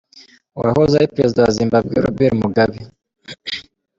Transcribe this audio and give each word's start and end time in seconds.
Uwahoze 0.57 0.93
ari 0.95 1.11
Perezida 1.15 1.39
wa 1.45 1.53
Zimbabwe, 1.59 1.93
Robert 2.05 2.35
Mugabe. 2.41 2.77